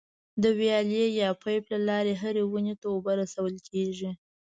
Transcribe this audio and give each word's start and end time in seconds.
د 0.41 0.43
ویالې 0.59 1.05
یا 1.21 1.29
پایپ 1.41 1.63
له 1.73 1.79
لارې 1.89 2.13
هرې 2.21 2.43
ونې 2.45 2.73
ته 2.81 2.85
اوبه 2.93 3.11
رسول 3.21 3.53
کېږي. 3.69 4.11